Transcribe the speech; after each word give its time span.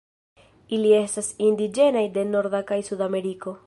Ili 0.77 0.93
estas 1.01 1.29
indiĝenaj 1.51 2.05
de 2.19 2.27
Norda 2.33 2.67
kaj 2.73 2.83
Sudameriko. 2.93 3.59